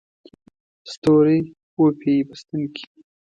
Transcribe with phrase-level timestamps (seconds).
[0.91, 1.39] ستوري
[1.81, 2.85] وپېي په ستن کې